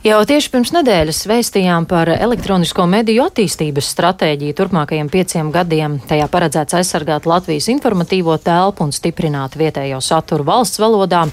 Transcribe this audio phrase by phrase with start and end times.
[0.00, 5.98] Jau tieši pirms nedēļas vēstījām par elektronisko mediju attīstības stratēģiju turpmākajiem pieciem gadiem.
[6.08, 11.26] Tajā paredzēts aizsargāt Latvijas informatīvo telpu un stiprināt vietējo saturu valsts valodā.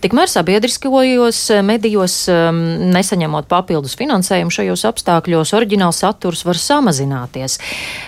[0.00, 2.62] Tikmēr sabiedriskajos medijos, um,
[2.94, 7.58] nesaņemot papildus finansējumu šajos apstākļos, oriģināls saturs var samazināties.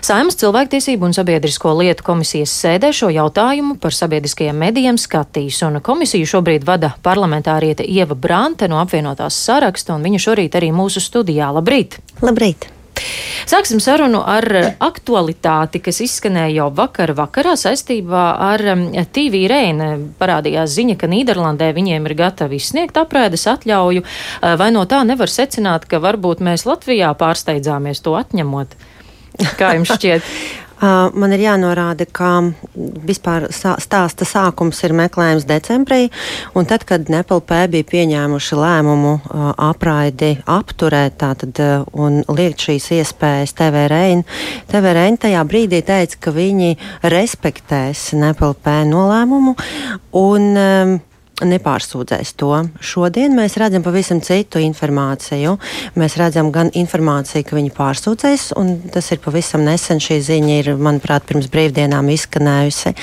[0.00, 6.32] Saimas cilvēktiesību un sabiedrisko lietu komisijas sēdē šo jautājumu par sabiedriskajiem medijiem skatīs, un komisiju
[6.32, 11.50] šobrīd vada parlamentāriete Ieva Brante no apvienotās saraksta Viņa šorīt arī mūsu studijā.
[11.56, 11.98] Labrīt!
[12.22, 12.70] Labrīt!
[13.46, 14.46] Sāksim sarunu ar
[14.82, 18.64] aktualitāti, kas izskanēja jau vakar vakarā saistībā ar
[19.14, 19.92] TV Reina.
[20.18, 24.02] Parādījās ziņa, ka Nīderlandē viņiem ir gatavi izsniegt aprēdes atļauju.
[24.02, 28.78] Uh, vai no tā nevar secināt, ka varbūt mēs Latvijā pārsteidzāmies to atņemot?
[29.60, 30.30] Kā jums šķiet?
[30.80, 32.30] Man ir jānorāda, ka
[32.76, 36.10] vispār stāsta sākums ir meklējums decembrī,
[36.52, 39.14] un tad, kad NPLP bija pieņēmuši lēmumu
[39.56, 41.62] apraidi apturēt tātad,
[41.96, 44.24] un liekt šīs iespējas TV Rein,
[44.68, 46.76] TV Rein tajā brīdī teica, ka viņi
[47.08, 49.56] respektēs NPLP nolēmumu,
[50.20, 51.00] un
[51.44, 52.52] nepārsūdzēs to.
[52.80, 55.56] Šodien mēs redzam pavisam citu informāciju.
[55.98, 60.00] Mēs redzam gan informāciju, ka viņi pārsūdzēs, un tas ir pavisam nesen.
[60.00, 62.94] Šī ziņa ir, manuprāt, pirms brīvdienām izskanējusi.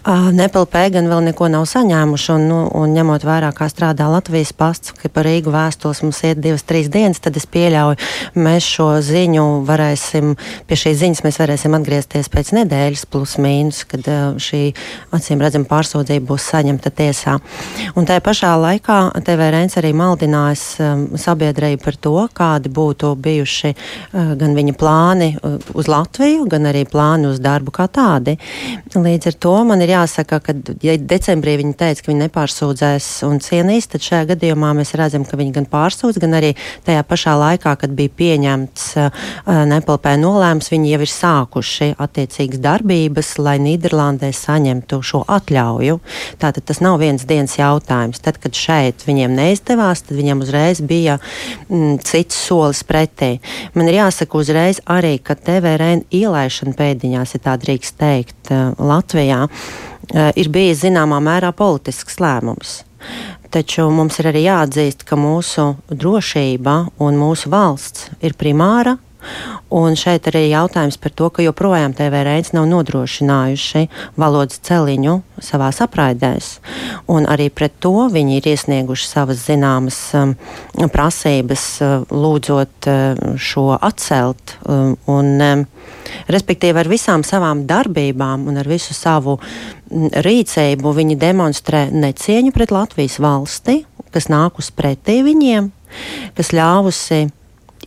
[0.00, 4.54] Uh, Nepelpē gan vēl neko nav saņēmuši, un, nu, un ņemot vērā, kā strādā Latvijas
[4.56, 8.00] pasts, ka par Rīgu vēstules mums iet divas, trīs dienas, tad es pieļauju,
[8.40, 10.34] mēs šo ziņu varēsim,
[10.66, 14.62] pie šīs ziņas mēs varēsim atgriezties pēc nedēļas plus mīnus, kad uh, šī
[15.14, 17.38] acīm redzam pārsūdzība būs saņemta tiesā.
[17.96, 24.32] Un tajā pašā laikā TVRNs arī maldinājis um, sabiedrību par to, kādi būtu bijuši uh,
[24.38, 28.36] gan viņa plāni uh, uz Latviju, gan arī plāni uz darbu kā tādi.
[28.94, 33.40] Līdz ar to man ir jāsaka, ka, ja decembrī viņi teica, ka viņi nepārsūdzēs un
[33.44, 36.54] cienīs, tad šajā gadījumā mēs redzam, ka viņi gan pārsūdz, gan arī
[36.86, 39.26] tajā pašā laikā, kad bija pieņemts uh,
[39.72, 46.00] nepalpē nolēmums, viņi jau ir sākuši attiecīgas darbības, lai Nīderlandē saņemtu šo atļauju.
[46.40, 48.22] Tātad tas nav viens dienas jautājums jautājums.
[48.24, 51.18] Tad, kad šeit viņiem neizdevās, tad viņiem uzreiz bija
[51.68, 53.36] mm, cits solis pretī.
[53.76, 59.46] Man ir jāsaka uzreiz arī, ka TVRN ielaišana pēdiņās, ja tā drīkst teikt, uh, Latvijā,
[59.46, 62.80] uh, ir bijis zināmā mērā politisks lēmums.
[63.54, 68.96] Taču mums ir arī jāatzīst, ka mūsu drošība un mūsu valsts ir primāra
[69.76, 73.86] Un šeit arī jautājums par to, ka joprojām TV reizes nav nodrošinājuši
[74.20, 76.56] valodas celiņu savā apraidēs.
[77.10, 80.36] Un arī pret to viņi ir iesnieguši savas zināmas um,
[80.92, 84.56] prasības, uh, lūdzot uh, šo atcelt.
[84.64, 85.66] Um, un, um,
[86.30, 92.74] respektīvi, ar visām savām darbībām un ar visu savu mm, rīcību viņi demonstrē necieņu pret
[92.74, 93.80] Latvijas valsti,
[94.14, 95.70] kas nāk uz pretī viņiem,
[96.38, 97.26] kas ļāvusi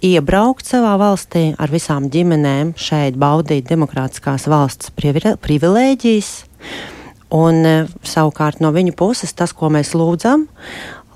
[0.06, 6.32] iebraukt savā valstī ar visām ģimenēm, šeit baudīt demokrātiskās valsts privilēģijas.
[7.36, 7.74] Un e,
[8.08, 10.48] savukārt no viņu puses tas, ko mēs lūdzam,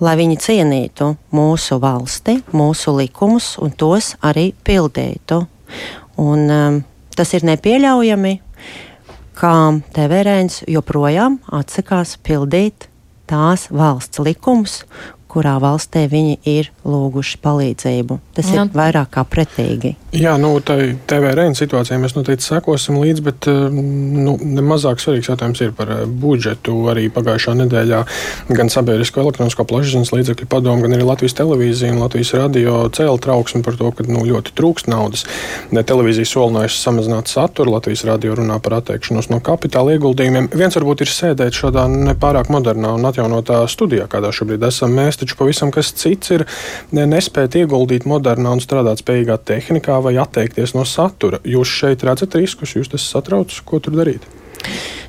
[0.03, 5.39] lai viņi cienītu mūsu valsti, mūsu likumus un tos arī pildītu.
[6.21, 6.79] Un, um,
[7.17, 8.35] tas ir nepieļaujami,
[9.33, 9.53] ka
[9.95, 12.87] TVRēns joprojām atsakās pildīt
[13.29, 14.83] tās valsts likumus,
[15.33, 18.19] kurā valstī viņi ir lūguši palīdzību.
[18.37, 19.95] Tas nu, ir vairāk kā pretīgi.
[20.13, 25.63] Jā, nu, tai TVRN situācijai mēs noteikti sekosim līdzi, bet eh, nu, nemazāk svarīgs jautājums
[25.65, 26.75] ir par eh, budžetu.
[26.93, 28.01] Arī pagājušā nedēļā
[28.53, 33.63] gan Sabiedrisko elektronisko plašsaziņas līdzekļu padomu, gan arī Latvijas televīzija un Latvijas radio cēla trauksmi
[33.65, 35.25] par to, ka nu, ļoti trūkst naudas.
[35.73, 40.51] Televīzija solinājusi samazināt saturu, Latvijas radio runā par atteikšanos no kapitāla ieguldījumiem.
[40.53, 45.39] Viens varbūt ir sēdēt šādā nepārāk modernā un atjaunotā studijā, kādā šobrīd esam mēs taču
[45.39, 46.45] pavisam kas cits ir
[46.93, 51.41] nespēt ieguldīt modernā un strādāt spējīgā tehnikā vai atteikties no satura.
[51.47, 54.27] Jūs šeit redzat riskus, jūs tas satrauc, ko tur darīt?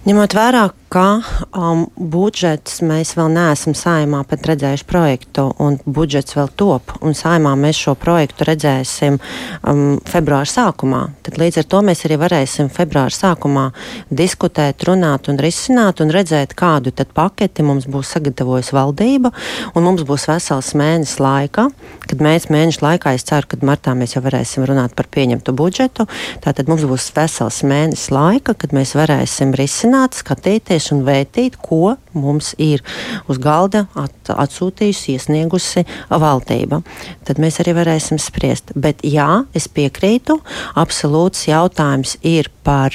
[0.05, 1.23] Ņemot vērā, ka
[1.57, 7.55] um, budžets mēs vēl neesam saimā pat redzējuši projektu, un budžets vēl top, un saimā
[7.57, 13.17] mēs šo projektu redzēsim um, februāra sākumā, tad līdz ar to mēs arī varēsim februāra
[13.17, 13.65] sākumā
[14.13, 19.33] diskutēt, runāt un risināt un redzēt, kādu tad paketi mums būs sagatavojusi valdība,
[19.73, 21.71] un mums būs vesels mēnesis laika,
[22.05, 26.07] kad mēs mēnešu laikā, es ceru, ka martā mēs jau varēsim runāt par pieņemtu budžetu,
[26.45, 31.97] tātad mums būs vesels mēnesis laika, kad mēs varēsim risināt risināt, skatīties un vērtīt, ko
[32.15, 32.83] mums ir
[33.29, 36.83] uz galda at, atsūtījusi, iesniegusi valdība.
[37.25, 38.73] Tad mēs arī varēsim spriest.
[38.75, 40.41] Bet jā, es piekrītu,
[40.75, 42.95] absolūts jautājums ir par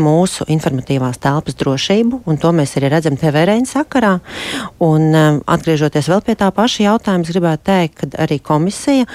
[0.00, 4.14] mūsu informatīvās telpas drošību, un to mēs arī redzam TV rēņa sakarā.
[4.84, 5.10] Un,
[5.44, 9.06] atgriežoties vēl pie tā paša jautājuma, gribētu teikt, ka arī komisija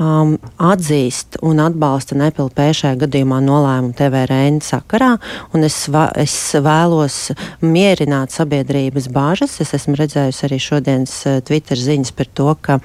[0.00, 0.36] um,
[0.70, 5.12] atzīst un atbalsta nepilnē šajā gadījumā nolēmumu TV rēņa sakarā,
[5.54, 5.82] un es,
[6.20, 7.18] es vēlos
[7.60, 9.58] mierināt sabiedrības bāžas.
[9.62, 11.16] Es esmu redzējusi arī šodienas
[11.46, 12.80] Twitter ziņas par to, ka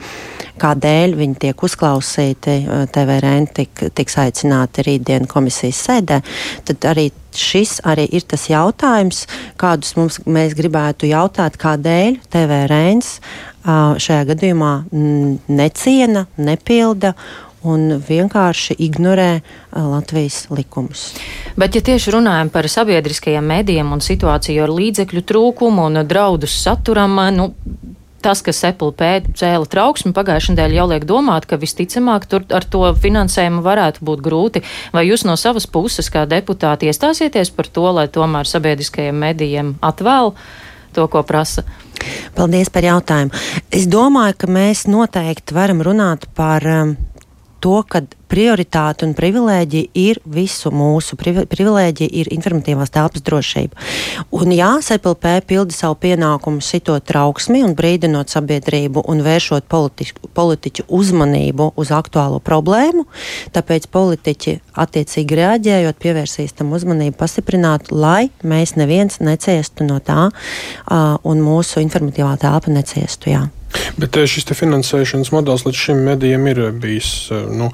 [0.61, 2.57] kādēļ viņi tiek uzklausīti,
[2.95, 6.21] TVRN tik, tiks aicināti rītdien komisijas sēdē,
[6.65, 9.25] tad arī šis arī ir tas jautājums,
[9.61, 13.03] kādus mums mēs gribētu jautāt, kādēļ TVRN
[14.05, 17.15] šajā gadījumā neciena, nepilda
[17.65, 19.29] un vienkārši ignorē
[19.73, 21.07] Latvijas likumus.
[21.57, 27.17] Bet, ja tieši runājam par sabiedriskajiem mēdījiem un situāciju ar līdzekļu trūkumu un draudus saturam,
[27.33, 27.49] nu,
[28.25, 32.65] tas, kas Apple pēta cēla trauksmi pagājušajā nedēļā, jau liek domāt, ka visticamāk tur ar
[32.65, 34.63] to finansējumu varētu būt grūti.
[34.95, 40.33] Vai jūs no savas puses, kā deputāti, iestāsieties par to, lai tomēr sabiedriskajiem medijiem atvēl
[40.95, 41.65] to, ko prasa?
[42.35, 43.33] Paldies par jautājumu.
[43.73, 46.95] Es domāju, ka mēs noteikti varam runāt par um,
[47.65, 51.17] to, ka prioritāte un privilēģija ir visu mūsu.
[51.17, 53.77] Privilēģija ir informatīvās telpas drošība.
[54.35, 60.87] Un jā, SPLP pilda savu pienākumu sitot trauksmi un brīdinot sabiedrību un vēršot politiku, politiķu
[60.99, 63.07] uzmanību uz aktuālo problēmu.
[63.55, 70.29] Tāpēc politiķi attiecīgi reaģējot, pievērsīs tam uzmanību, pastiprināt, lai mēs neviens neciestu no tā
[71.25, 73.33] un mūsu informatīvā telpa neciestu.
[73.33, 73.45] Jā.
[73.99, 77.71] Bet eh, šis finansēšanas modelis līdz šim medijiem ir bijis eh, nu,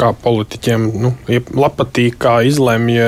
[0.00, 1.14] kā politiķiem nu,
[1.76, 3.00] patīk, kā izlemj.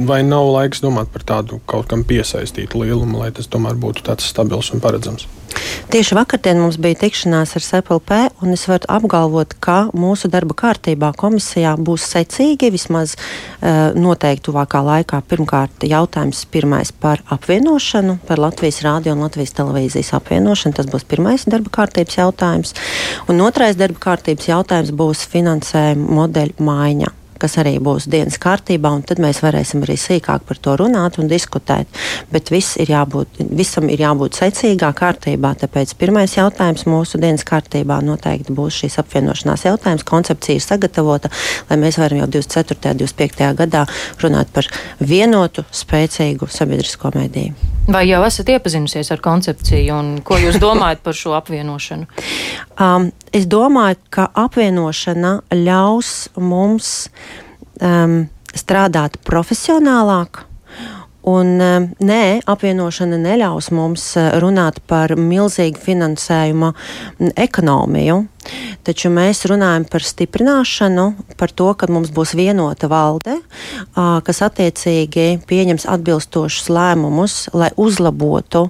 [0.00, 4.24] Vai nav laiks domāt par tādu kaut kam piesaistītu lielumu, lai tas tomēr būtu tāds
[4.32, 5.26] stabils un paredzams?
[5.90, 11.08] Tieši vakardien mums bija tikšanās ar SPLP, un es varu apgalvot, ka mūsu darba kārtībā
[11.18, 15.18] komisijā būs secīgi vismaz uh, noteikti tuvākā laikā.
[15.26, 20.78] Pirmkārt, jautājums pirmais par apvienošanu, par Latvijas rādio un Latvijas televīzijas apvienošanu.
[20.78, 22.76] Tas būs pirmais darba kārtības jautājums.
[23.26, 29.04] Un otrais darba kārtības jautājums būs finansējuma modeļu maiņa kas arī būs dienas kārtībā, un
[29.06, 31.88] tad mēs varēsim arī sīkāk par to runāt un diskutēt.
[32.32, 38.54] Bet ir jābūt, visam ir jābūt secīgā kārtībā, tāpēc pirmais jautājums mūsu dienas kārtībā noteikti
[38.56, 40.06] būs šīs apvienošanās jautājums.
[40.06, 41.32] Koncepcija ir sagatavota,
[41.70, 42.94] lai mēs varam jau 24.
[42.94, 43.50] un 25.
[43.64, 43.86] gadā
[44.22, 44.68] runāt par
[45.00, 47.70] vienotu, spēcīgu sabiedrisko mediju.
[47.88, 52.08] Vai jau esat iepazinusies ar koncepciju un ko jūs domājat par šo apvienošanu?
[52.76, 57.08] Um, es domāju, ka apvienošana ļaus mums
[57.80, 58.22] um,
[58.54, 60.44] strādāt profesionālāk.
[61.28, 66.70] Un, um, nē, apvienošana neļaus mums uh, runāt par milzīgu finansējuma
[67.36, 68.22] ekonomiju,
[68.88, 71.04] taču mēs runājam par stiprināšanu,
[71.36, 73.36] par to, ka mums būs vienota valde,
[73.94, 78.64] kas attiecīgi pieņems atbilstošus lēmumus, lai uzlabotu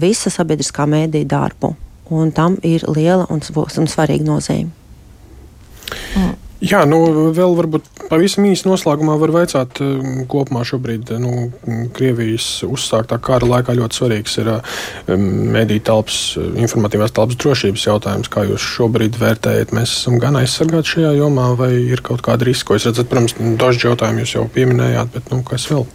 [0.00, 1.74] visa sabiedriskā mēdī darbu
[2.10, 4.79] un tam ir liela un svarīga nozīme.
[6.60, 6.98] Jā, nu,
[7.32, 11.46] vēl varbūt pavisam īsi noslēgumā var veicāt, um, kopumā šobrīd nu,
[11.96, 15.24] Krievijas uzsāktā kara laikā ļoti svarīgs ir um,
[15.54, 18.32] mediju telpas, informatīvās telpas drošības jautājums.
[18.32, 19.72] Kā jūs šobrīd vērtējat?
[19.76, 22.68] Mēs esam gan aizsargāti šajā jomā, vai ir kaut kāda riska?
[22.68, 25.88] Ko es redzat, protams, dažs jautājumus jūs jau pieminējāt, bet nu, kas vēl?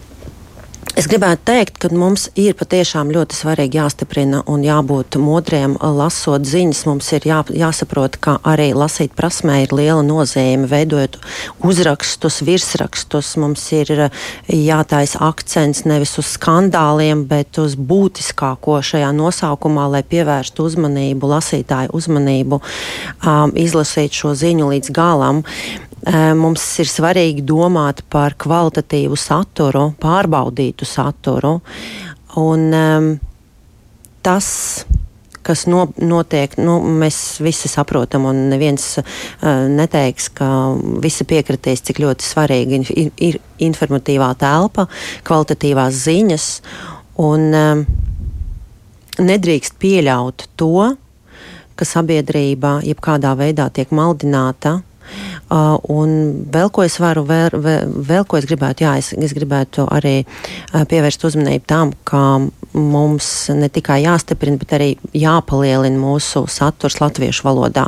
[0.95, 6.86] Es gribētu teikt, ka mums ir patiešām ļoti svarīgi jāstiprina un jābūt modriem, lasot ziņas.
[6.88, 10.69] Mums ir jā, jāsaprot, ka arī lasīt prasmē ir liela nozīme.
[10.72, 11.17] Veidojot
[11.67, 13.91] uzrakstus, virsrakstus, mums ir
[14.48, 22.62] jātaisa akcents nevis uz skandāliem, bet uz būtiskāko šajā nosaukumā, lai pievērstu uzmanību, lasītāju uzmanību,
[23.19, 25.43] um, izlasīt šo ziņu līdz galam.
[26.13, 31.55] Mums ir svarīgi domāt par kvalitatīvu saturu, pārbaudītu saturu.
[32.38, 33.07] Un, um,
[34.21, 34.47] tas,
[35.45, 39.07] kas no, notiek, nu, mēs visi saprotam, un neviens uh,
[39.71, 40.47] neteiks, ka
[41.01, 44.85] visi piekritīs, cik ļoti svarīga ir, ir informatīvā telpa,
[45.25, 46.50] kvalitatīvās ziņas.
[47.25, 47.85] Un, um,
[49.25, 50.91] nedrīkst pieļaut to,
[51.75, 54.83] ka sabiedrība jebkādā veidā tiek maldināta
[55.45, 59.34] Uh, un vēl ko es varu, vēl, vēl, vēl ko es gribētu, jā, es, es
[59.38, 62.22] gribētu arī uh, pievērst uzmanību tam, ka
[62.75, 67.86] mums ne tikai jāstiprina, bet arī jāpalielina mūsu saturs latviešu valodā,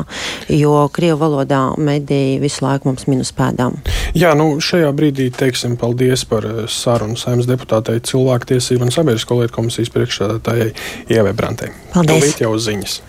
[0.53, 3.79] jo krievu valodā mediji visu laiku mums minus pēdām.
[4.17, 9.57] Jā, nu šajā brīdī teiksim paldies par uh, sarunu saimnes deputātei cilvēktiesību un sabiedrisko lietu
[9.57, 10.74] komisijas priekšsēdētājai
[11.17, 11.74] Ievai Brantei.
[11.96, 12.38] Paldies!
[12.38, 13.01] Jau uz ziņas!